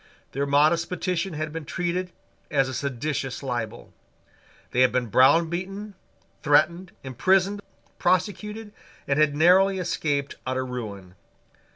Their 0.31 0.47
modest 0.47 0.89
petition 0.89 1.33
had 1.33 1.53
been 1.53 1.63
treated 1.63 2.11
as 2.49 2.67
a 2.67 2.73
seditious 2.73 3.43
libel. 3.43 3.93
They 4.71 4.81
had 4.81 4.91
been 4.91 5.09
browbeaten, 5.11 5.93
threatened, 6.41 6.91
imprisoned, 7.03 7.61
prosecuted, 7.99 8.73
and 9.07 9.19
had 9.19 9.35
narrowly 9.35 9.77
escaped 9.77 10.37
utter 10.43 10.65
ruin. 10.65 11.13